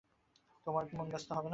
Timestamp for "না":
1.43-1.49